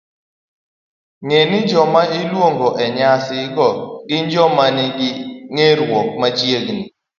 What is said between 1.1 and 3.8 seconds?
Ng'e ni joma iluongo e nyasi go